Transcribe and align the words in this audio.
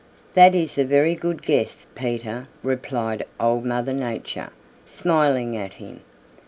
"That 0.33 0.55
is 0.55 0.79
a 0.79 0.83
very 0.83 1.13
good 1.13 1.43
guess, 1.43 1.85
Peter," 1.93 2.47
replied 2.63 3.23
Old 3.39 3.65
Mother 3.65 3.93
Nature, 3.93 4.49
smiling 4.83 5.55
at 5.55 5.73
him. 5.73 6.01